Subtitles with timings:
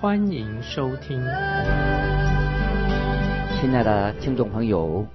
[0.00, 1.20] 欢迎收听。
[3.60, 5.06] 亲爱的听众朋友，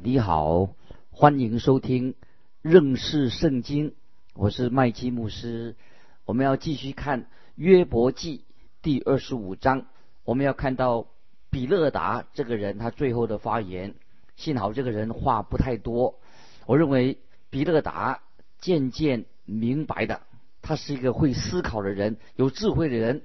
[0.00, 0.68] 你好，
[1.12, 2.16] 欢迎收听
[2.60, 3.94] 认识圣经，
[4.34, 5.76] 我是麦基牧师。
[6.24, 8.44] 我们要继续看约伯记
[8.82, 9.86] 第二十五章，
[10.24, 11.06] 我们要看到
[11.48, 13.94] 比勒达这个人他最后的发言。
[14.34, 16.18] 幸好这个人话不太多。
[16.66, 17.16] 我认为
[17.48, 18.22] 比勒达
[18.58, 20.20] 渐渐明白的，
[20.62, 23.22] 他是一个会思考的人，有智慧的人。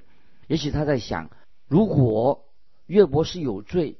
[0.47, 1.29] 也许他在想，
[1.67, 2.45] 如果
[2.85, 3.97] 约伯是有罪，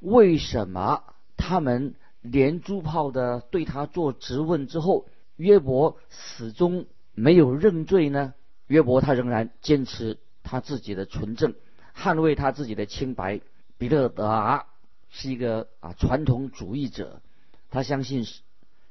[0.00, 1.02] 为什么
[1.36, 5.06] 他们连珠炮的对他做质问之后，
[5.36, 8.34] 约伯始终没有认罪呢？
[8.66, 11.54] 约伯他仍然坚持他自己的纯正，
[11.96, 13.40] 捍卫他自己的清白。
[13.78, 14.66] 比勒达
[15.10, 17.22] 是一个啊传统主义者，
[17.70, 18.24] 他相信。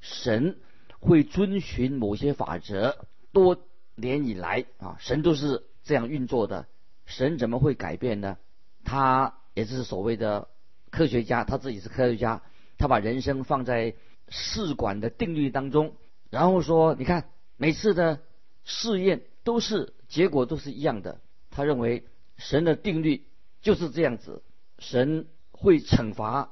[0.05, 0.57] 神
[0.99, 2.97] 会遵循某些法则，
[3.31, 3.57] 多
[3.95, 6.67] 年以来啊，神都是这样运作的。
[7.05, 8.37] 神怎么会改变呢？
[8.83, 10.47] 他也是所谓的
[10.89, 12.41] 科学家，他自己是科学家，
[12.77, 13.95] 他把人生放在
[14.29, 15.95] 试管的定律当中，
[16.29, 18.19] 然后说：“你看，每次的
[18.63, 21.19] 试验都是结果都是一样的。”
[21.51, 22.05] 他认为
[22.37, 23.25] 神的定律
[23.61, 24.41] 就是这样子，
[24.79, 26.51] 神会惩罚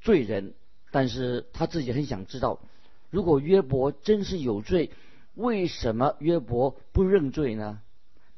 [0.00, 0.54] 罪人，
[0.90, 2.60] 但是他自己很想知道。
[3.10, 4.90] 如果约伯真是有罪，
[5.34, 7.80] 为什么约伯不认罪呢？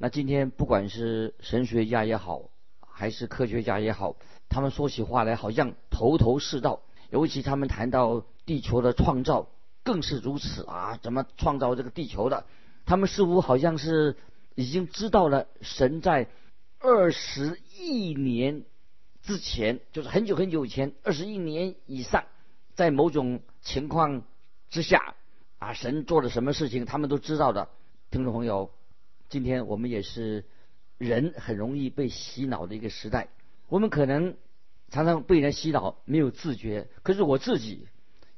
[0.01, 4.17] 那今天不管是神学家也好，还是科学家也好，
[4.49, 6.81] 他们说起话来好像头头是道。
[7.11, 9.49] 尤其他们谈到地球的创造，
[9.83, 10.99] 更是如此啊！
[11.03, 12.47] 怎么创造这个地球的？
[12.87, 14.17] 他们似乎好像是
[14.55, 16.29] 已经知道了神在
[16.79, 18.65] 二十亿年
[19.23, 22.25] 之前，就是很久很久以前，二十亿年以上，
[22.75, 24.23] 在某种情况。
[24.71, 25.15] 之下，
[25.59, 27.71] 啊，神做了什么事情，他们都知道的。
[28.11, 28.71] 听众朋友，
[29.29, 30.45] 今天我们也是
[30.97, 33.29] 人很容易被洗脑的一个时代。
[33.69, 34.37] 我们可能
[34.91, 36.89] 常常被人洗脑，没有自觉。
[37.03, 37.89] 可是我自己，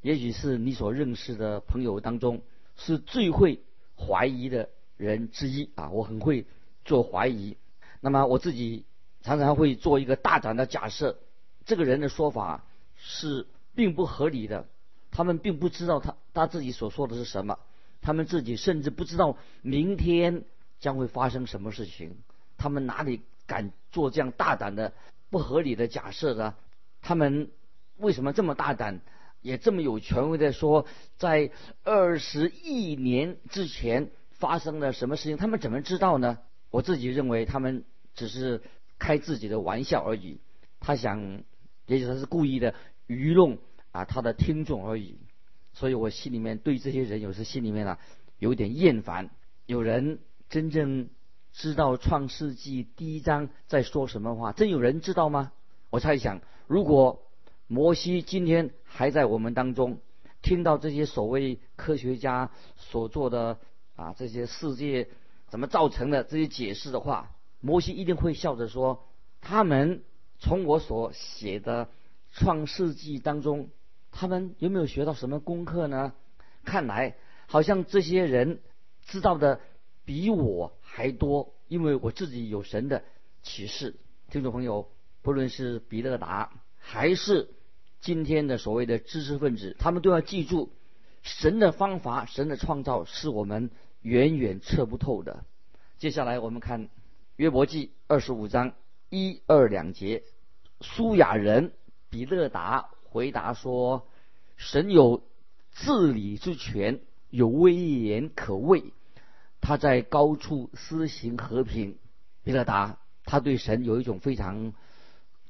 [0.02, 2.42] 也许是你所认识的朋友当中，
[2.76, 3.60] 是最会
[3.96, 5.90] 怀疑的人之一啊。
[5.90, 6.44] 我很会
[6.84, 7.56] 做怀疑。
[8.00, 8.84] 那么我自己
[9.22, 11.20] 常常会做一个大胆的假设：
[11.66, 12.64] 这个人的说法
[12.96, 13.46] 是
[13.76, 14.66] 并不合理的。
[15.12, 17.60] 他们并不知道他他自己所说的是什么，
[18.00, 20.44] 他们自己甚至不知道明天
[20.80, 22.16] 将会发生什么事情，
[22.56, 24.92] 他们哪里敢做这样大胆的
[25.30, 26.56] 不合理的假设呢？
[27.00, 27.50] 他们
[27.98, 29.00] 为什么这么大胆，
[29.42, 30.86] 也这么有权威的说，
[31.16, 31.50] 在
[31.84, 35.36] 二十亿年之前发生了什么事情？
[35.36, 36.38] 他们怎么知道呢？
[36.70, 38.62] 我自己认为他们只是
[38.98, 40.40] 开自己的玩笑而已，
[40.80, 41.42] 他想，
[41.86, 42.74] 也许他是故意的
[43.06, 43.58] 愚弄。
[43.92, 45.18] 啊，他的听众而已，
[45.72, 47.98] 所以我心里面对这些人有时心里面啊
[48.38, 49.30] 有点厌烦。
[49.66, 51.08] 有人真正
[51.52, 54.50] 知道《创世纪》第一章在说什么话？
[54.50, 55.52] 真有人知道吗？
[55.90, 57.22] 我猜想，如果
[57.68, 60.00] 摩西今天还在我们当中，
[60.42, 63.60] 听到这些所谓科学家所做的
[63.94, 65.08] 啊这些世界
[65.48, 67.30] 怎么造成的这些解释的话，
[67.60, 69.06] 摩西一定会笑着说：
[69.40, 70.02] 他们
[70.40, 71.86] 从我所写的
[72.32, 73.70] 《创世纪》当中。
[74.12, 76.12] 他们有没有学到什么功课呢？
[76.64, 77.14] 看来
[77.46, 78.60] 好像这些人
[79.06, 79.60] 知道的
[80.10, 83.04] 比我还多，因为我自己有神的
[83.44, 83.94] 启示。
[84.28, 84.90] 听众朋友，
[85.22, 86.50] 不论是彼得达
[86.80, 87.48] 还是
[88.00, 90.72] 今天的所谓的知识分子，他们都要记住，
[91.22, 93.70] 神的方法、神的创造是我们
[94.02, 95.44] 远远测不透的。
[95.98, 96.88] 接下来我们看
[97.36, 98.72] 约伯记二十五章
[99.10, 100.24] 一二两节，
[100.80, 101.72] 苏雅人
[102.10, 102.90] 比勒达。
[103.04, 104.08] 回答说
[104.58, 105.22] ：“神有
[105.70, 106.98] 治理之权，
[107.30, 108.92] 有威严可畏。
[109.60, 111.98] 他在高处施行和平。”
[112.42, 114.72] 比勒达他对神有一种非常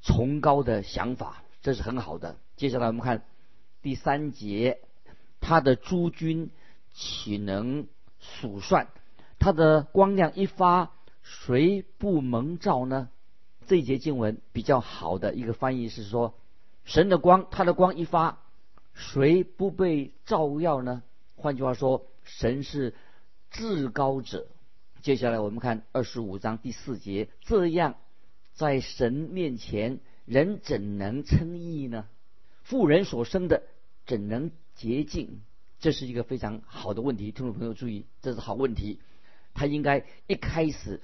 [0.03, 2.37] 崇高的想法，这是很好的。
[2.57, 3.23] 接下来我们看
[3.81, 4.81] 第三节：
[5.41, 6.51] 他的诸君
[6.93, 7.87] 岂能
[8.19, 8.89] 数算？
[9.39, 10.91] 他的光亮一发，
[11.23, 13.09] 谁不蒙照呢？
[13.67, 16.35] 这一节经文比较好的一个翻译是说。
[16.85, 18.39] 神的光，他的光一发，
[18.95, 21.03] 谁不被照耀呢？
[21.37, 22.95] 换句话说，神是
[23.51, 24.47] 至高者。
[25.03, 27.97] 接下来我们看二十五章第四节，这样
[28.53, 32.07] 在神面前人怎能称义呢？
[32.63, 33.63] 妇人所生的
[34.07, 35.41] 怎能洁净？
[35.79, 39.01] 这是一个非常好的问题，听众朋友注意，这是好问题。
[39.55, 41.01] 他应该一开始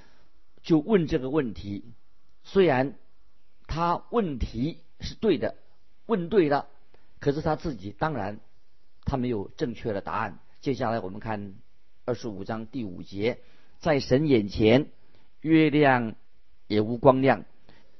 [0.63, 1.95] 就问这个问题，
[2.45, 2.97] 虽然
[3.67, 5.57] 他问题是对的，
[6.05, 6.69] 问对了，
[7.19, 8.39] 可是他自己当然
[9.05, 10.39] 他没有正确的答案。
[10.61, 11.55] 接下来我们看
[12.09, 13.41] 二十五章第五节，
[13.81, 14.87] 在神眼前，
[15.41, 16.15] 月亮
[16.69, 17.45] 也无光亮，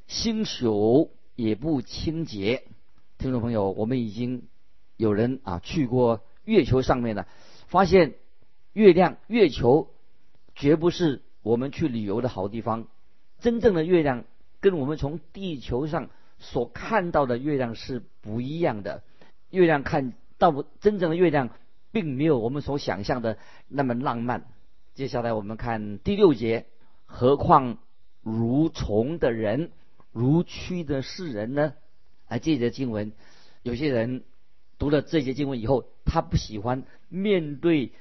[0.07, 2.63] 星宿也不清洁。
[3.19, 4.45] 听众朋友，我们已经
[4.97, 6.23] 有人啊去过。
[6.45, 7.27] 月球上面了，
[7.67, 8.15] 发现
[8.73, 9.91] 月亮、月球
[10.55, 12.87] 绝不是我们去旅游的好地方。
[13.41, 14.23] 真正的月亮
[14.61, 19.03] 跟我们从地球上所看到的月亮是不一样的。
[19.51, 21.51] 月亮看到真正的月亮，
[21.97, 23.39] 并没有我们所想象的
[23.69, 24.45] 那么浪漫。
[24.93, 26.67] 接下来我们看第六节，
[27.07, 27.79] 何况
[28.21, 29.71] 如虫的人，
[30.13, 31.73] 如蛆的世人呢？
[32.29, 33.13] 啊，这节经文，
[33.63, 34.25] 有些人。
[34.79, 37.93] 读了这节经文以后，他不喜欢面对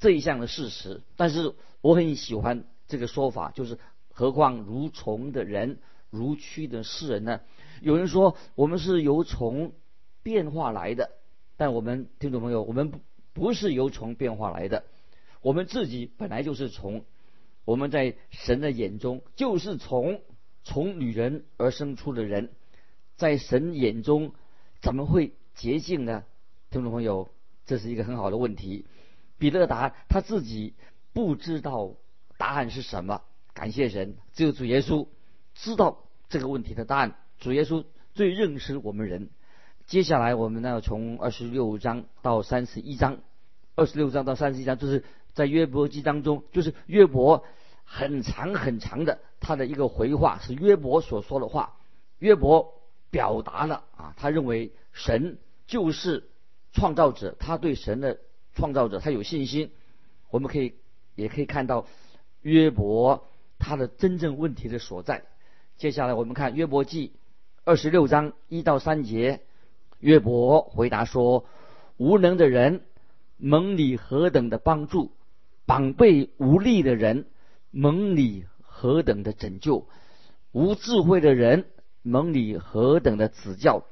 [0.00, 1.02] 这一项的事实。
[1.14, 3.78] 但是我很喜欢这个说法，就是
[4.10, 5.78] 何况如虫的人，
[6.10, 7.42] 如蛆的世人呢？
[7.80, 9.72] 有人说我们是由虫
[10.24, 11.12] 变化来的，
[11.56, 12.98] 但我们听众朋友，我们不
[13.36, 14.84] 不是由虫变化来的，
[15.42, 17.04] 我们自己本来就是虫。
[17.66, 20.22] 我们在神的眼中就是从
[20.64, 22.50] 从女人而生出的人，
[23.16, 24.32] 在神眼中
[24.80, 25.34] 怎么会？
[25.54, 26.24] 捷径呢，
[26.70, 27.28] 听众朋友，
[27.66, 28.86] 这是一个很好的问题。
[29.36, 30.72] 彼得答他自己
[31.12, 31.92] 不知道
[32.38, 33.20] 答案是什么。
[33.52, 35.08] 感谢神，只有主耶稣
[35.54, 37.16] 知道这个问题的答案。
[37.38, 37.84] 主耶稣
[38.14, 39.28] 最认识我们人。
[39.86, 43.18] 接下来我们呢，从二十六章到三十一章，
[43.74, 47.44] 二十六章到三十一章，就是在约伯记当中，就是约伯
[47.84, 51.76] 很长很长的他的一个回话，是约伯所说的话。
[52.18, 52.74] 约伯
[53.10, 55.38] 表达了啊，他认为神。
[55.68, 56.30] 就是
[56.72, 58.20] 创造者，他对神的
[58.54, 59.72] 创造者他有信心。
[60.30, 60.76] 我们可以
[61.16, 61.88] 也可以看到
[62.40, 63.26] 约伯
[63.58, 65.24] 他的真正问题的所在。
[65.76, 67.14] 接下来我们看约伯记
[67.64, 69.40] 二十六章一到三节，
[70.00, 71.44] 约伯回答说
[71.96, 72.82] ：“无能的人
[73.36, 75.12] 蒙你何等的帮助，
[75.66, 77.26] 膀背无力的人
[77.70, 79.86] 蒙你何等的拯救，
[80.52, 81.66] 无智慧的人
[82.02, 83.84] 蒙你何等的指教，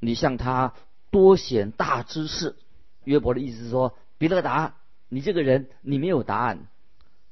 [0.00, 0.74] 你向他。”
[1.10, 2.56] 多显大知识，
[3.04, 4.74] 约伯的意思是说，彼得达，
[5.08, 6.66] 你这个人你没有答案，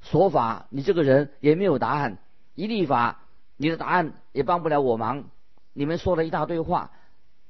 [0.00, 2.18] 说法你这个人也没有答案，
[2.54, 3.22] 一立法
[3.56, 5.24] 你的答案也帮不了我忙，
[5.72, 6.92] 你们说了一大堆话，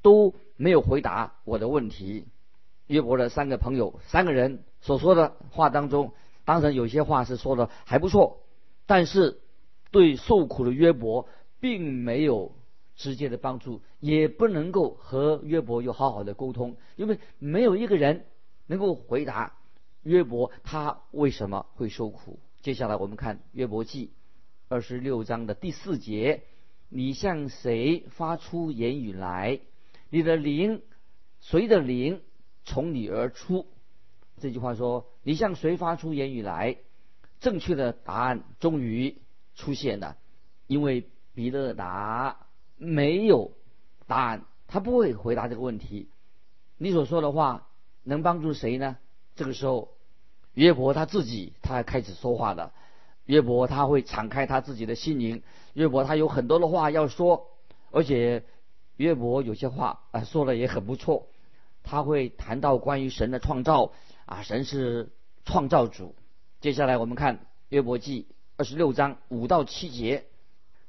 [0.03, 2.27] 都没有回答我的问题。
[2.87, 6.13] 约伯的三个朋友，三个人所说的话当中，
[6.45, 8.41] 当然有些话是说的还不错，
[8.87, 9.41] 但是
[9.91, 11.29] 对受苦的约伯
[11.61, 12.53] 并没有。
[12.95, 18.27] 直接的帮助也不能够和约伯有好好的沟通，因为没有一个人
[18.67, 19.55] 能够回答
[20.03, 22.39] 约伯他为什么会受苦。
[22.61, 24.13] 接下来我们看约伯记
[24.69, 26.43] 二十六章的第四节：
[26.91, 29.61] 你向谁发出言语来？
[30.13, 30.83] 你的灵，
[31.41, 32.21] 谁的灵
[32.67, 33.67] 从你而出？
[34.43, 36.77] 这句话说：你向谁发出言语来？
[37.41, 39.23] 正确的答案终于
[39.55, 40.19] 出现了，
[40.67, 42.47] 因为比勒达。
[42.77, 43.53] 没有
[44.07, 46.11] 答案，他不会回答这个问题。
[46.77, 47.69] 你所说的话
[48.03, 48.99] 能帮助谁呢？
[49.35, 49.95] 这个时候，
[50.53, 52.75] 约伯他自己他开始说话了。
[53.25, 55.43] 约伯他会敞开他自己的心灵。
[55.73, 57.47] 约伯他有很多的话要说，
[57.93, 58.45] 而且
[58.97, 61.29] 约伯有些话啊说的也很不错。
[61.83, 63.93] 他会谈到关于神的创造
[64.27, 65.13] 啊，神是
[65.45, 66.15] 创造主。
[66.61, 70.27] 接下来我们看约伯记二十六章五到七节，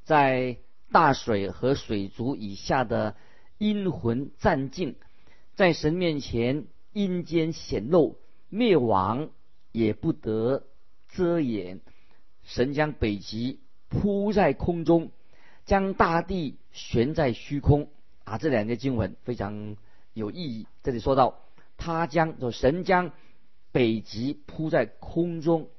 [0.03, 0.57] 在。
[0.91, 3.15] 大水和水族以下的
[3.57, 4.95] 阴魂暂静，
[5.55, 8.19] 在神面前阴间显露，
[8.49, 9.31] 灭亡
[9.71, 10.67] 也不得
[11.09, 11.81] 遮掩。
[12.43, 15.09] 神将北极铺在空中，
[15.65, 17.89] 将大地悬在虚空。
[18.25, 19.77] 啊，这两节经文非常
[20.13, 20.67] 有意义。
[20.83, 21.39] 这里说到，
[21.77, 23.11] 他将就神将
[23.71, 25.69] 北极铺在空中，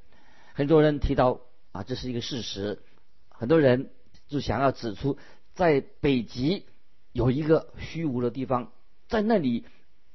[0.55, 1.41] 很多人提到
[1.73, 2.81] 啊，这是一个事实，
[3.29, 3.91] 很多人。
[4.27, 5.19] 就想要指出，
[5.53, 6.65] 在北极
[7.13, 8.73] 有一个虚无的地方，
[9.07, 9.67] 在那里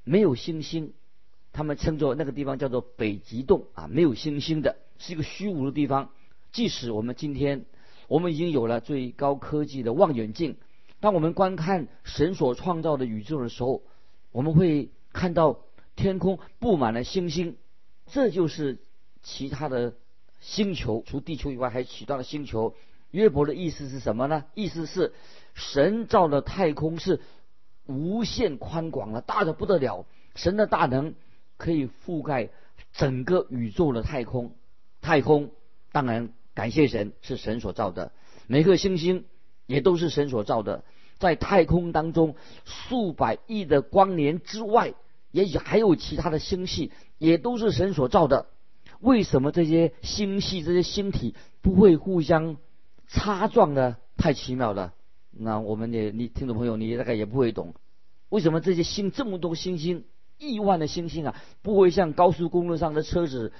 [0.03, 0.93] 没有星星，
[1.53, 6.09] 他们称作那个地方叫做北极洞啊，没有星星的，是一个虚无的地方。
[6.51, 7.65] 即使我们今天
[8.07, 10.57] 我们已经有了最高科技的望远镜，
[10.99, 13.83] 当我们观看神所创造的宇宙的时候，
[14.31, 15.59] 我们会看到
[15.95, 17.57] 天空布满了星星，
[18.07, 18.79] 这就是
[19.23, 19.93] 其他的
[20.39, 22.75] 星球，除地球以外还其他的星球。
[23.11, 24.45] 约伯的意思是什么呢？
[24.53, 25.13] 意思是
[25.55, 27.21] 神造的太空是
[27.87, 30.05] 无限宽广的，大的不得了。
[30.35, 31.15] 神的大能
[31.57, 32.49] 可以覆盖
[32.93, 34.53] 整个宇宙的太空。
[35.01, 35.51] 太空
[35.91, 38.11] 当然感谢神是神所造的，
[38.47, 39.25] 每颗星星
[39.69, 40.83] 也都是神所造的。
[41.19, 42.35] 在太空当中
[42.65, 44.95] 数百亿的光年之外，
[45.31, 48.47] 也许还有其他的星系，也都是神所造的。
[48.99, 52.57] 为什么这些星系、这些星体不会互相
[53.07, 53.97] 擦撞呢？
[54.17, 54.93] 太奇妙了。
[55.31, 57.75] 那我们也，你听众朋友，你大概也不会懂，
[58.29, 60.05] 为什么这些星这么多星星、
[60.39, 63.53] 亿万的星星啊，不会像高速公路上的车子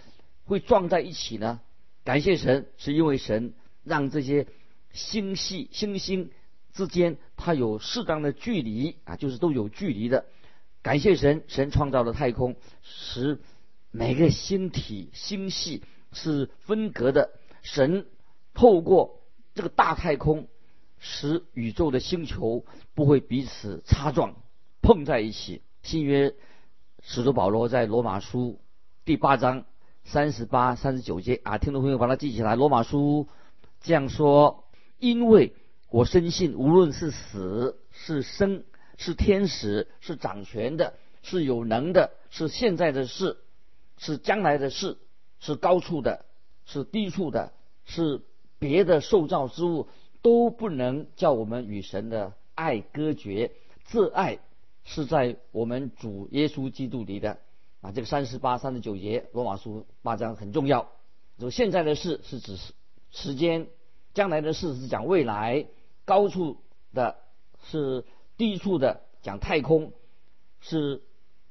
[0.45, 1.59] 会撞在一起呢？
[2.03, 4.47] 感谢神，是因为神让这些
[4.91, 6.31] 星系、星星
[6.73, 10.25] 之间它有适当的距离啊，就是都有距离的。
[10.81, 13.39] 感谢神，神创造了太空，使
[13.91, 17.31] 每个星体、星系是分隔的。
[17.61, 18.05] 神
[18.53, 19.19] 透过
[19.53, 20.47] 这个大太空，
[20.97, 22.65] 使宇宙的星球
[22.95, 24.35] 不会彼此擦撞、
[24.81, 25.61] 碰在一起。
[25.83, 26.33] 新约
[27.03, 28.59] 使徒保罗在罗马书
[29.05, 29.65] 第八章
[30.03, 32.55] 三十八、三十九节啊，听众朋友把它记起来。
[32.55, 33.27] 罗马书
[33.81, 34.65] 这样说：
[34.99, 35.53] 因为
[35.89, 38.63] 我深信，无论是死是生，
[38.97, 43.37] 是天使，是掌权的，是有能的，是现在的事。
[44.01, 44.97] 是将来的事，
[45.41, 46.23] 是高处的，
[46.63, 47.51] 是低处的，
[47.83, 48.21] 是
[48.57, 49.89] 别的受造之物，
[50.21, 53.51] 都不能叫我们与神的爱隔绝。
[53.91, 54.39] 这爱
[54.85, 57.39] 是在我们主耶稣基督里的
[57.81, 57.91] 啊。
[57.91, 60.89] 这个三十八、三十九节罗马书八章很重要。
[61.37, 62.55] 就现在的事是指
[63.11, 63.67] 时间，
[64.19, 65.65] 将来的事是讲未来，
[66.03, 66.57] 高处
[66.93, 67.15] 的
[67.63, 68.03] 是
[68.35, 69.93] 低处的讲太空，
[70.59, 71.01] 是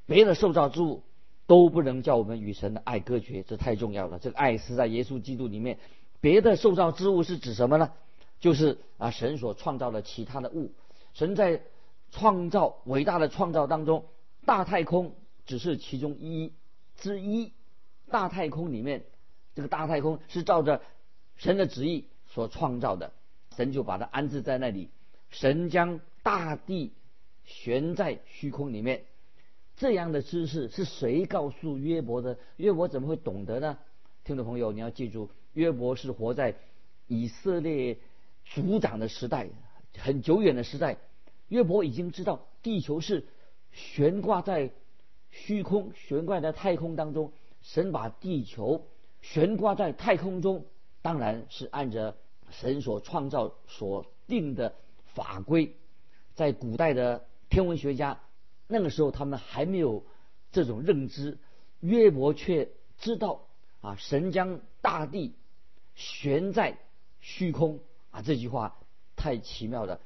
[0.05, 1.03] 别的受造之物。
[1.47, 4.19] 都不能叫我们与神的爱隔绝，这太重要了。
[4.19, 5.79] 这个爱是在耶稣基督里面。
[6.21, 7.91] 别的受造之物是指什么呢？
[8.39, 10.75] 就是啊，神所创造的其他的物。
[11.15, 11.63] 神在
[12.11, 14.05] 创造伟大的创造当中，
[14.45, 15.15] 大太空
[15.47, 16.53] 只是其中一
[16.99, 17.55] 之一。
[18.11, 19.07] 大太空里面，
[19.55, 20.83] 这个大太空是照着
[21.37, 23.12] 神的旨意所创造的，
[23.56, 24.90] 神就把它安置在那里。
[25.30, 26.92] 神将大地
[27.44, 29.04] 悬在虚空里面。
[29.76, 32.38] 这样的知识是谁告诉约伯的？
[32.56, 33.78] 约伯怎么会懂得呢？
[34.25, 36.56] 听众朋友，你要记住，约伯是活在
[37.06, 37.99] 以色列
[38.44, 39.49] 族长的时代，
[39.97, 40.97] 很久远的时代。
[41.49, 43.25] 约伯已经知道地球是
[43.73, 44.70] 悬挂在
[45.30, 47.32] 虚空、悬挂在太空当中。
[47.62, 48.87] 神把地球
[49.20, 50.64] 悬挂在太空中，
[51.09, 52.19] 当然是按着
[52.50, 54.75] 神所创造所定的
[55.15, 55.75] 法规。
[56.35, 58.21] 在古代的天文学家。
[58.67, 60.05] 那个时候他们还没有
[60.53, 61.38] 这种认知，
[61.81, 63.47] 约伯却知道
[63.81, 65.33] 啊，神将大地
[65.95, 66.77] 悬在
[67.23, 68.77] 虚空啊，这句话
[69.17, 70.00] 太奇妙了。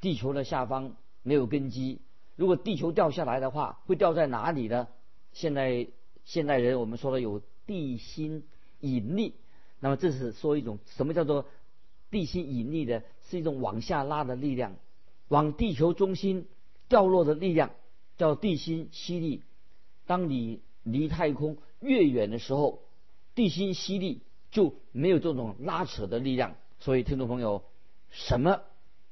[0.00, 2.00] 地球的下方没有根基，
[2.36, 4.86] 如果地球掉下来的话，会掉在哪里呢？
[5.32, 5.88] 现在
[6.24, 8.44] 现代人我们说的有地心
[8.78, 9.34] 引力，
[9.80, 11.46] 那么这是说一种什么叫做
[12.10, 13.02] 地心引力的？
[13.28, 14.76] 是一种往下拉的力量，
[15.28, 16.46] 往地球中心
[16.88, 17.70] 掉落的力量。
[18.18, 19.42] 叫地心吸力。
[20.06, 22.80] 当你离太空越远的时候，
[23.34, 26.54] 地心吸力就没有这种拉扯的力量。
[26.80, 27.62] 所以，听众朋友，
[28.08, 28.62] 什么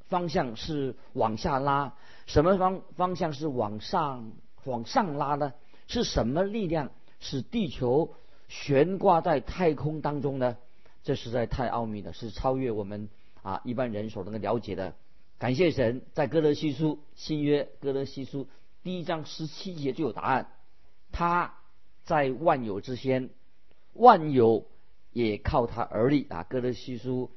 [0.09, 1.95] 方向是往下拉？
[2.25, 4.33] 什么方方向是往上
[4.65, 5.53] 往上拉呢？
[5.87, 6.91] 是什么力量
[7.21, 8.15] 使地球
[8.49, 10.57] 悬挂在太空当中呢？
[11.03, 13.09] 这实在太奥秘了，是超越我们
[13.43, 14.95] 啊一般人所能够了解的。
[15.39, 18.49] 感谢神，在哥德西书新约哥德西书。
[18.83, 20.49] 第一章十七节就有答案，
[21.13, 21.55] 他
[22.05, 23.31] 在万有之先，
[23.93, 24.67] 万有
[25.13, 26.45] 也靠他而立啊。
[26.45, 27.31] 哥德西书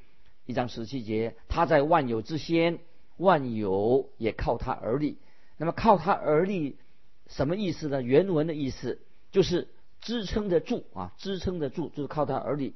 [0.46, 2.78] 一章十七节，他在万有之先，
[3.16, 5.18] 万有也靠他而立。
[5.56, 6.78] 那么靠他而立
[7.26, 8.00] 什么意思呢？
[8.00, 9.00] 原文的意思
[9.32, 9.68] 就是
[10.00, 12.74] 支撑得住啊，支撑得住就是靠他而立。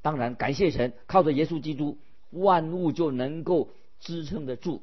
[0.00, 1.98] 当然感谢神，靠着耶稣基督，
[2.30, 4.82] 万物就能够支撑得住。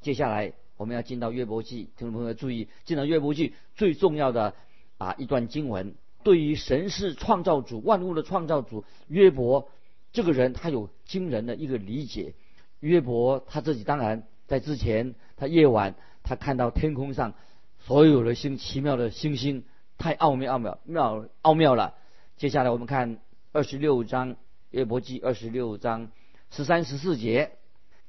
[0.00, 0.52] 接下来。
[0.76, 4.54] 我们要进到约伯记，听众朋友注意，进到约伯记最重要的
[4.96, 9.68] 啊一段经文，对于神是创造主、万物的创造主约伯
[10.14, 12.32] 这个人，他有惊人的一个理解。
[12.78, 17.34] 约伯他自己当然在之前，他夜晚他看到天空上
[17.80, 19.64] 所有的星奇妙的星星，
[20.00, 21.94] 太奥妙、奥妙、妙奥妙了。
[22.38, 23.18] 接下来我们看
[23.52, 24.34] 二十六章
[24.70, 26.10] 约伯记二十六章
[26.50, 27.52] 十三十四节，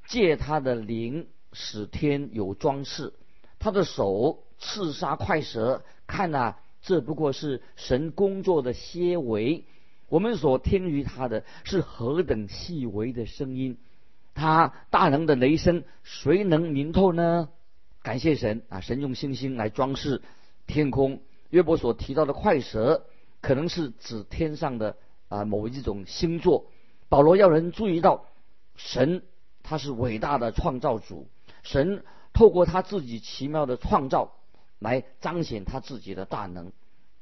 [0.07, 1.27] 借他的灵。
[1.53, 3.11] 使天有装饰，
[3.59, 9.65] 他的手刺杀快蛇，看呐，这不过是神工作的些微。
[10.07, 13.77] 我们所听于他的是何等细微的声音。
[14.33, 17.49] 他大能的雷声，谁能明透呢？
[18.01, 18.79] 感谢神啊！
[18.79, 20.21] 神用星星来装饰
[20.67, 21.19] 天空。
[21.51, 23.05] 约伯所提到的快蛇，
[23.39, 24.97] 可能是指天上的
[25.29, 26.65] 啊某一种星座。
[27.07, 28.25] 保罗要人注意到，
[28.75, 29.23] 神
[29.61, 31.27] 他是伟大的创造主，
[31.61, 32.03] 神
[32.33, 34.33] 透过他自己奇妙的创造
[34.79, 36.71] 来彰显他自己的大能。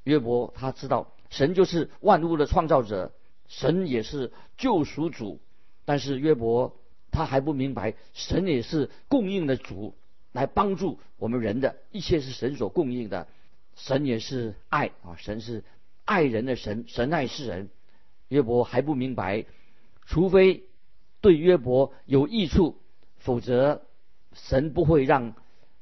[0.04, 3.12] 约伯他知道，神就是万物的创造者，
[3.48, 5.40] 神也是救赎主。
[5.86, 6.76] 但是约伯
[7.12, 9.96] 他还不明白，神也是供应的主。
[10.32, 13.28] 来帮助我们人的一切是神所供应的，
[13.76, 15.64] 神也是爱啊，神是
[16.06, 17.70] 爱人的神，神爱世人。
[18.28, 19.46] 约伯还不明白，
[20.06, 20.64] 除非
[21.22, 22.78] 对约伯有益处，
[23.18, 23.84] 否则
[24.34, 25.34] 神不会让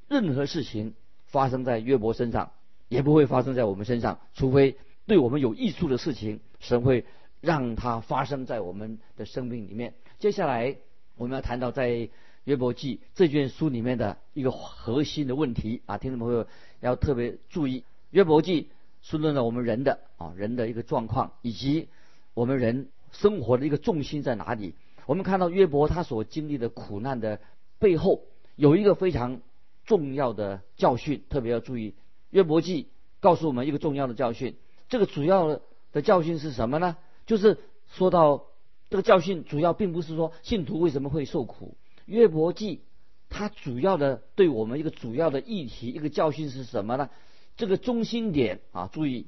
[0.07, 0.93] 任何事情
[1.25, 2.51] 发生在约伯身上，
[2.87, 4.19] 也不会发生在我们身上。
[4.33, 7.05] 除非对我们有益处的事情，神会
[7.41, 9.93] 让它发生在我们的生命里面。
[10.19, 10.77] 接下来
[11.15, 12.09] 我们要谈到在。
[12.47, 16.47] 约伯记这卷书里面的一个核心的问题啊，听众朋友
[16.79, 17.83] 要特别注意。
[18.09, 18.69] 约伯记
[19.01, 21.89] 是论了我们人的啊人的一个状况，以及
[22.33, 24.75] 我们人生活的一个重心在哪里。
[25.07, 27.41] 我们看到约伯他所经历的苦难的
[27.79, 28.21] 背后，
[28.55, 29.41] 有一个非常
[29.83, 31.95] 重要的教训，特别要注意。
[32.29, 32.87] 约伯记
[33.19, 34.55] 告诉我们一个重要的教训，
[34.87, 35.59] 这个主要
[35.91, 36.95] 的教训是什么呢？
[37.25, 37.57] 就是
[37.89, 38.45] 说到
[38.89, 41.75] 这个教训主要并不是说信徒为什么会受苦。
[42.07, 42.81] 约伯记，
[43.29, 47.09] 它主要的对我们一个主要的议题、一个教训是什么呢？
[47.57, 49.27] 这个中心点啊，注意，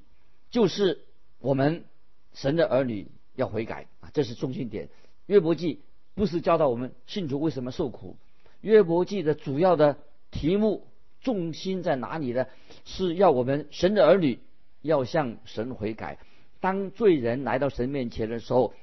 [0.49, 1.01] 就是
[1.39, 1.83] 我们
[2.33, 4.89] 神的儿女要悔改啊，这是中心点。
[5.25, 5.81] 约伯记
[6.15, 8.15] 不是教导我们信徒为什么受苦，
[8.61, 9.97] 约伯记的主要的
[10.31, 10.87] 题目
[11.21, 12.47] 重心在哪里呢？
[12.85, 14.39] 是要我们神的儿女
[14.81, 16.17] 要向神悔改。
[16.61, 18.73] 当罪人来到神面前的时候，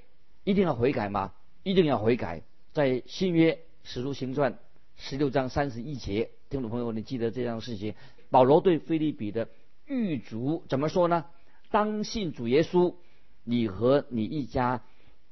[0.45, 1.33] 一定要悔改吗？
[1.63, 2.43] 一定要悔改，
[2.73, 3.59] 在新约。
[3.87, 4.59] 使徒行传
[4.97, 7.95] 十六章三十一节，听众朋友，你记得这样的事情？
[8.31, 9.49] 保罗对菲利比的
[9.87, 11.27] 狱卒怎么说呢？
[11.71, 12.97] 当信主耶稣，
[13.45, 14.83] 你和你一家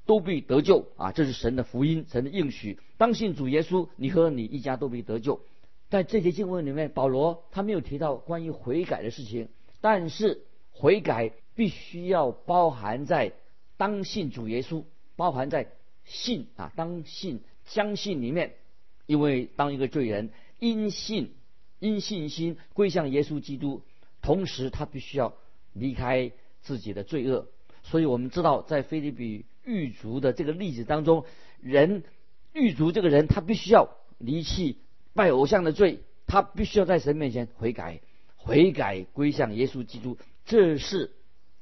[0.07, 1.11] 都必得救啊！
[1.11, 2.79] 这是神的福音，神的应许。
[2.97, 5.41] 当信主耶稣，你和你一家都必得救。
[5.91, 9.49] 在这节经文里面，保罗他没有提到关于悔改的事情，
[9.81, 13.33] 但是悔改必须要包含在
[13.77, 14.85] 当信主耶稣，
[15.17, 15.73] 包含在
[16.05, 17.43] 信啊，当信。
[17.65, 18.55] 相信里面，
[19.07, 21.35] 因为当一个罪人因信
[21.79, 23.83] 因信心归向耶稣基督，
[24.23, 25.35] 同时他必须要
[25.73, 27.49] 离开自己的罪恶。
[27.83, 31.25] 所以我们知道，在菲利比狱卒的这个例子当中，
[31.61, 32.05] 人
[32.53, 34.79] 狱卒这个人他必须要离弃
[35.13, 38.01] 拜偶像的罪，他必须要在神面前悔改，
[38.37, 41.13] 悔改归向耶稣基督，这是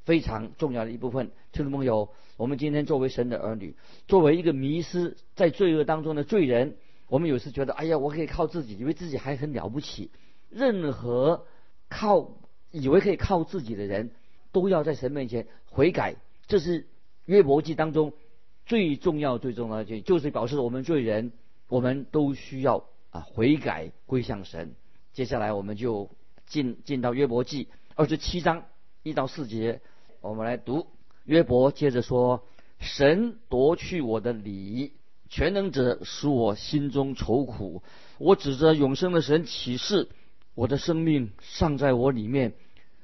[0.05, 1.31] 非常重要的一部分。
[1.53, 2.09] 听众朋友。
[2.38, 3.77] 我们今天作为神的儿女，
[4.09, 10.11] 作为一个迷失在罪恶当中的罪人，我们有时觉得，哎呀，我可以靠自己，以为自己还很了不起。
[10.51, 11.47] 任何
[11.88, 12.33] 靠
[12.73, 14.11] 以为可以靠自己的人，
[14.51, 16.17] 都要在神面前悔改。
[16.49, 16.88] 这是
[17.27, 18.12] 约伯记当中
[18.67, 21.33] 最重要、最重要的，就是表示我们罪人，
[21.69, 24.75] 我们都需要啊悔改归向神。
[25.12, 26.11] 接下来我们就
[26.47, 28.65] 进进到约伯记二十七章
[29.05, 29.81] 一到四节，
[30.22, 30.87] 我们来读。
[31.24, 32.44] 约伯接着说
[32.78, 34.92] ：“神夺去我的礼，
[35.28, 37.82] 全能者使我心中愁苦。
[38.18, 40.08] 我指着永生的神起誓，
[40.54, 42.54] 我的生命尚在我里面。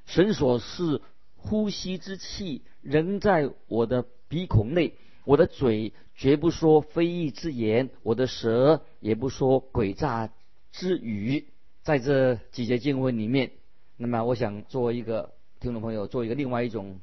[0.06, 1.02] 神所赐
[1.34, 4.94] 呼吸之气仍在我的鼻孔内。
[5.24, 10.32] 我的嘴绝不说非义之言，我的舌也不说诡诈
[10.70, 11.48] 之语。
[11.82, 13.50] 在这几节经文里面，
[13.96, 17.00] 那么我想作为一个听众朋友，做一个另外一种。”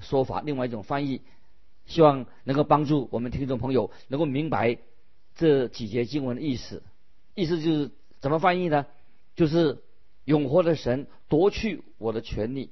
[0.00, 1.22] 说法，另外一种翻译，
[1.86, 4.78] 希望能够帮助我们听众朋友能够明白
[5.34, 6.82] 这几节经文的意思。
[7.34, 8.86] 意思就是怎么翻译呢？
[9.36, 9.82] 就是
[10.24, 12.70] 永活的神夺去我的权利，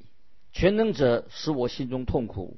[0.53, 2.57] 全能者使我心中痛苦。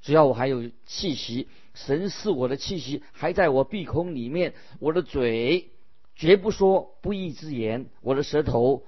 [0.00, 5.70] 只要我还有气息，神是我的气息还在我鼻孔里面，我的嘴
[6.16, 8.82] 绝不说不义之言，我的舌头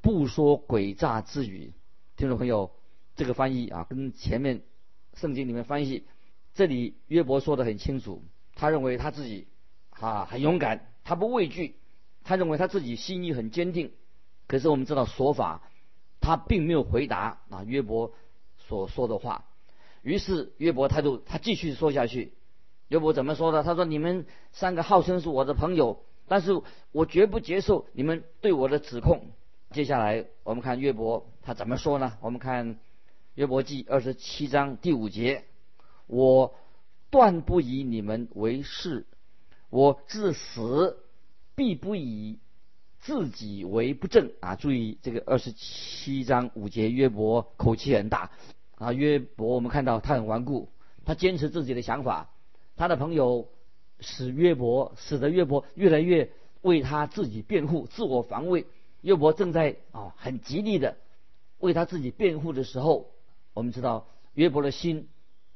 [0.00, 1.72] 不说诡诈之语。
[2.16, 2.70] 听众朋友，
[3.16, 4.62] 这个翻译啊，跟前面。
[5.14, 6.04] 圣经里面翻译，
[6.54, 8.22] 这里约伯说的很清楚，
[8.54, 9.46] 他认为他自己
[9.90, 11.76] 啊很勇敢，他不畏惧，
[12.24, 13.92] 他认为他自己心意很坚定。
[14.46, 15.62] 可是我们知道说法，
[16.20, 18.12] 他并没有回答啊约伯
[18.58, 19.44] 所说的话。
[20.02, 22.34] 于是约伯态度他继续说下去。
[22.88, 23.62] 约伯怎么说的？
[23.62, 26.60] 他说：“你们三个号称是我的朋友，但是
[26.92, 29.28] 我绝不接受你们对我的指控。”
[29.72, 32.18] 接下来我们看约伯他怎么说呢？
[32.20, 32.78] 我们看。
[33.34, 35.42] 约伯记二十七章第五节，
[36.06, 36.54] 我
[37.10, 39.06] 断不以你们为是，
[39.70, 40.98] 我至死
[41.56, 42.38] 必不以
[43.00, 44.54] 自己为不正啊！
[44.54, 48.30] 注意这个二十七章五节，约伯口气很大
[48.76, 48.92] 啊。
[48.92, 50.68] 约伯我们看到他很顽固，
[51.04, 52.30] 他坚持自己的想法。
[52.76, 53.48] 他的朋友
[53.98, 56.30] 使约伯，使得约伯越来越
[56.62, 58.64] 为他自己辩护，自我防卫。
[59.00, 60.96] 约伯正在啊很极力的
[61.58, 63.10] 为他自己辩护的时候，
[63.54, 65.08] 我们知道约伯的心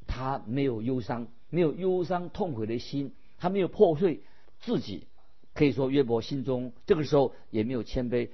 [0.07, 4.23] 他没有忧伤，没有忧伤痛悔的心，他没有破碎
[4.61, 5.07] 自己。
[5.53, 8.31] 可以说约伯心中这个时候也没有谦卑，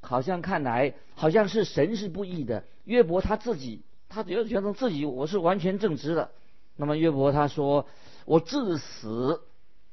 [0.00, 2.64] 好像看来好像是神是不义的。
[2.84, 6.32] 约伯他自己他觉得觉得自己我是完全正直的。
[6.76, 7.86] 那么约伯他说。
[8.26, 9.42] 我至死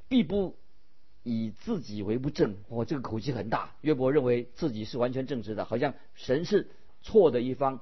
[0.08, 0.56] 必不
[1.22, 2.56] 以自己为不正。
[2.70, 3.72] 我这个口气很大。
[3.82, 6.70] 约伯认为自己是完全正直的，好像神是
[7.02, 7.80] 错的一方。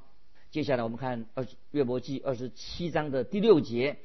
[0.50, 3.98] 接下来我们看二约伯记二十七章的第六节：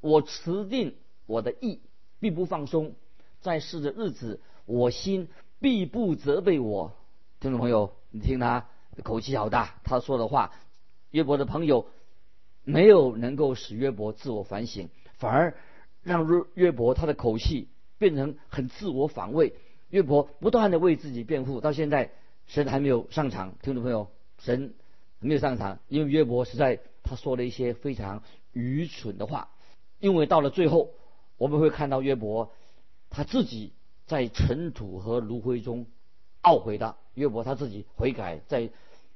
[0.00, 0.94] 我持定
[1.26, 1.80] 我的意，
[2.20, 2.92] 必不放松；
[3.40, 6.92] 在世的日子，我心必不责备我。
[7.40, 8.68] 听众朋友，你听他
[9.02, 10.52] 口气好大，他说的话，
[11.10, 11.86] 约伯的朋友
[12.62, 15.56] 没有能够使约伯自我反省，反而。
[16.02, 19.52] 让约约伯他的口气变成很自我防卫，
[19.90, 22.10] 约伯不断的为自己辩护，到现在
[22.46, 24.72] 神还没有上场，听众朋友，神
[25.20, 29.50] 没有上场，因为约伯实在他说了一些非常愚蠢的话，
[29.98, 30.90] 因为到了最后，
[31.36, 32.50] 我们会看到约伯
[33.10, 33.72] 他自己
[34.06, 35.86] 在尘土和炉灰中
[36.42, 38.70] 懊悔的，约伯他自己悔改，在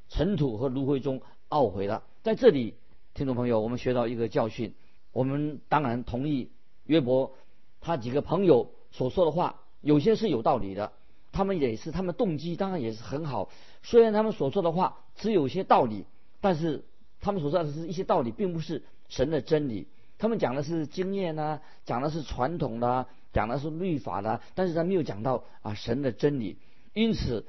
[0.09, 2.75] 尘土和炉灰中懊悔了，在这里，
[3.14, 4.75] 听众朋友，我们学到一个教训，
[5.12, 6.51] 我们当然同意。
[6.85, 7.33] 约伯
[7.81, 10.93] 他几个朋友所说的话，有些是有道理的，
[11.35, 13.51] 他们也是，他们动机当然也是很好。
[13.83, 16.05] 虽然他们所说的话只有一些道理，
[16.40, 16.85] 但是
[17.20, 19.88] 他们所说的是一些道理，并不是神的真理。
[20.16, 26.57] 他们讲的是经验呐，讲的是传统的，讲的是律法的，但是他没有讲到啊神的真理。
[26.92, 27.44] 因此，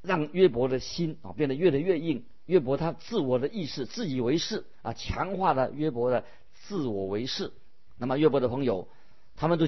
[0.00, 2.24] 让约伯的心啊变得越来越硬。
[2.46, 7.50] 约伯他自我的意识、自以为是啊，强化了约伯的自我为是。
[7.98, 8.86] 那么约伯的朋友，
[9.34, 9.66] 他们都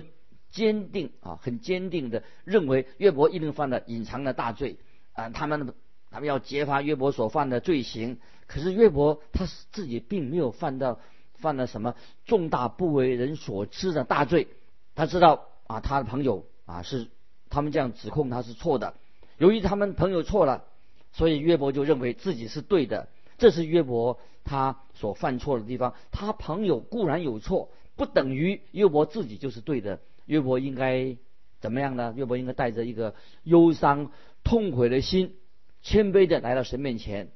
[0.51, 4.77] 坚定啊，很坚定的认为约伯一定犯了隐藏的大罪
[5.13, 5.75] 啊，他们
[6.11, 8.19] 他们要揭发约伯所犯的罪行。
[8.47, 11.01] 可是约伯他自己并没有犯到
[11.35, 14.49] 犯了什么重大不为人所知的大罪。
[14.95, 17.09] 他知道啊，他的朋友啊是
[17.51, 18.95] 他们这样指控他是错的。
[19.39, 20.65] 由于他们朋友错了，
[21.13, 23.09] 所以约伯就认为自己是对的。
[23.39, 25.95] 这是约伯他所犯错的地方。
[26.13, 27.71] 他朋友固然有错。
[27.97, 30.01] 不等于约伯自己就是对的。
[30.27, 31.17] 约伯应该
[31.61, 32.13] 怎么样呢？
[32.17, 34.13] 约伯应该带着一个忧伤、
[34.45, 35.35] 痛悔的心，
[35.83, 37.29] 谦卑的来到神面前。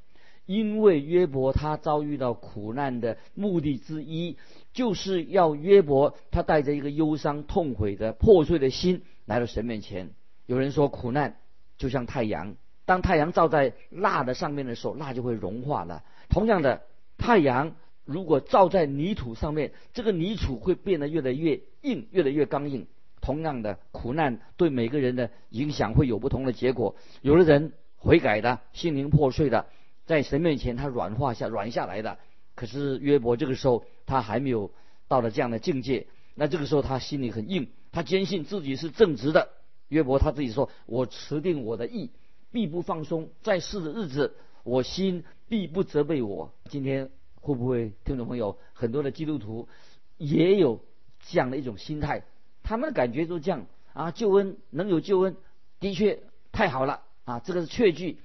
[0.46, 4.36] 因为约伯他遭遇到苦难的目的之一，
[4.72, 10.10] 就是要约伯他带着一个忧伤、痛悔的破碎的心来到神面前。
[10.46, 11.36] 有人说，苦难
[11.78, 16.02] 就像太阳，当太阳照在蜡的上面的时候，蜡就会融化了。
[16.28, 16.82] 同样的，
[17.16, 17.76] 太阳。
[18.04, 22.86] 如果照在泥土上面，这个泥土会变得越来越硬，越来越刚硬。
[23.20, 26.96] 同样的苦难对每个人的影响会有不同的结果。
[27.20, 29.66] 有的人悔改的，心灵破碎的，
[30.06, 32.18] 在神面前他软化下软下来的。
[32.54, 34.72] 可是约伯这个时候他还没有
[35.06, 39.50] 到了这样的境界，那这个时候他心里很硬，他坚信自己是正直的。
[39.88, 42.10] 约伯他自己说：“我持定我的意，
[42.50, 44.34] 必不放松，在世的日子，
[44.64, 47.10] 我心必不责备我。”今天。
[47.40, 49.68] 会不会听众朋友很多的基督徒
[50.16, 50.80] 也有
[51.20, 52.22] 这样的一种心态？
[52.62, 55.36] 他们的感觉都这样啊，救恩能有救恩，
[55.80, 56.22] 的确
[56.52, 58.18] 太好了啊，这个是确据。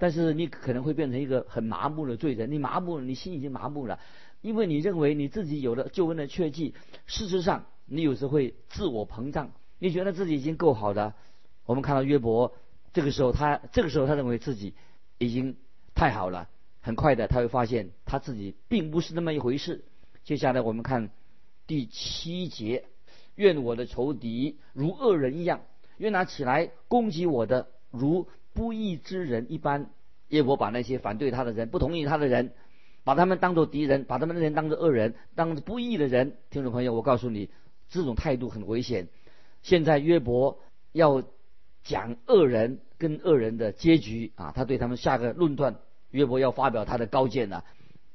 [0.00, 3.98] 但是你可能会变成一个很麻木的罪人，你麻木了，你心已经麻木了，
[4.42, 6.74] 因为你认为你自己有了救恩的确据。
[7.06, 9.50] 事实上，你有时会自我膨胀，
[9.80, 11.14] 你觉得自己已经够好的。
[11.66, 12.54] 我们看到约伯
[12.92, 14.74] 这个时候，他这个时候他认为自己
[15.18, 15.56] 已经
[15.96, 16.48] 太好了。
[16.88, 19.84] 很快的，他会发现他自己并不是那么一回事。
[20.24, 21.10] 接下来我们看
[21.66, 22.86] 第七节：
[23.34, 25.60] 愿我的仇敌如恶人一样，
[25.98, 29.90] 愿拿起来攻击我的如不义之人一般。
[30.28, 32.54] 耶伯把那些反对他的人、不同意他的人，
[33.04, 36.38] 把他们当做敌人，把他们的人当做恶人，当做不义的人。
[36.48, 37.50] 听众朋友，我告诉你，
[37.90, 39.08] 这种态度很危险。
[39.60, 40.58] 现在约伯
[40.92, 41.22] 要
[41.84, 45.76] 讲恶人跟恶人的结局啊，他对他们下个论断。
[46.10, 47.64] 约伯要发表他的高见了，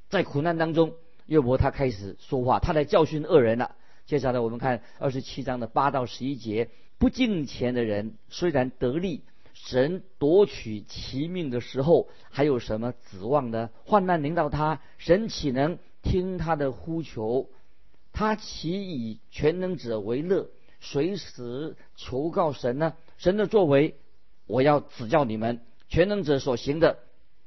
[0.10, 0.94] 在苦难当中，
[1.26, 3.76] 约伯他开始说话，他来教训恶人了。
[4.06, 13.70] 接下来我们看二十七章的八到十一节：不敬钱的人虽然得利，神夺取其命的时候，还有什么指望呢？
[13.86, 17.50] 患难临到他，神岂能听他的呼求？
[18.12, 22.94] 他岂以全能者为乐，随时求告神呢？
[23.18, 23.96] 神的作为，
[24.46, 27.00] 我要指教你们；全能者所行的，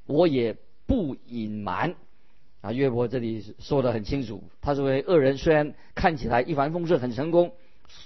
[0.06, 1.94] 我也不隐瞒。
[2.60, 7.52] 啊，约伯这里说的很清楚，他作为恶人，虽然看起来一帆风顺、很成功，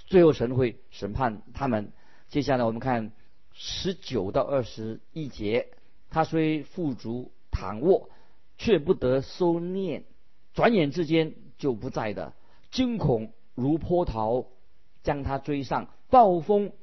[0.07, 1.91] 最后神会审判他们。
[2.29, 3.11] 接下来我们看
[3.53, 5.69] 十九到二十一节，
[6.09, 8.09] 他虽富足躺卧，
[8.57, 10.03] 却不得收敛，
[10.53, 12.33] 转眼之间就不在的，
[12.71, 14.45] 惊恐如波涛。
[15.03, 16.73] 将他追上，暴风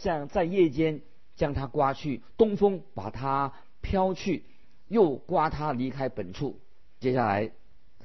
[0.00, 1.02] 像在夜间
[1.36, 4.44] 将他刮去，东风把他飘去，
[4.90, 6.60] 又刮他离开本处。
[6.98, 7.50] 接下来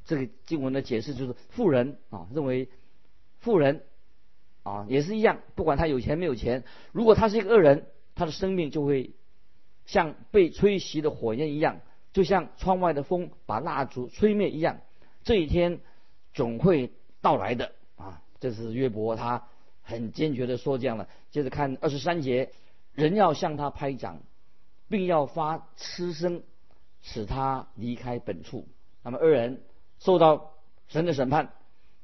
[0.06, 2.70] 这个经文的解释就是：富人啊，认为
[3.40, 3.84] 富人
[4.64, 9.12] 啊也是一样，不管他有钱没有钱，如果他是一个恶人，他的生命就会
[9.86, 11.82] 像被吹熄的火焰一样，
[12.14, 14.80] 就像窗外的风把蜡烛吹灭一样。
[15.24, 15.82] 这一天
[16.34, 18.22] 总会到来的啊！
[18.40, 19.48] 这是约伯他。
[19.88, 21.08] 很坚决的说这样了。
[21.30, 22.50] 接着看二十三节，
[22.94, 24.24] 人要向他拍掌，
[24.90, 26.42] 并要发嗤声，
[27.06, 28.68] 使他离开本处。
[29.04, 29.62] 那么二人
[30.00, 30.54] 受到
[30.88, 31.54] 神的审判，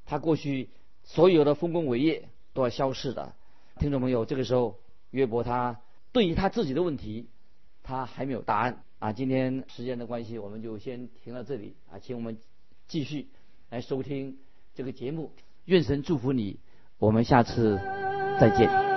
[0.06, 0.70] 他过去
[1.04, 3.34] 所有的丰功伟业都要消失的。
[3.80, 4.78] 听众朋友，这个时候
[5.10, 7.28] 约伯他对于他自己的问题，
[7.82, 9.12] 他还没有答案啊。
[9.12, 12.38] 今天时间的关系，我们就先停到这里啊，请我们
[12.88, 13.28] 继续
[13.72, 14.38] 来收听
[14.76, 15.32] 这个节目。
[15.66, 16.60] 愿神祝福你。
[17.00, 17.80] 我们下次
[18.40, 18.91] 再见。